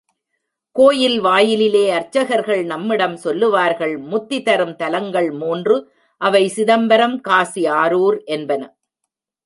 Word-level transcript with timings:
கோயில் 0.75 1.19
வாயிலிலே 1.19 1.83
அர்ச்சகர்கள் 1.91 2.63
நம்மிடம் 2.65 3.15
சொல்லுவார்கள் 3.15 3.97
முத்தி 3.97 4.41
தரும் 4.41 4.75
தலங்கள் 4.75 5.31
மூன்று, 5.31 5.77
அவை 6.21 6.43
சிதம்பரம், 6.49 7.21
காசி, 7.21 7.65
ஆரூர் 7.65 8.19
என்பன. 8.25 8.61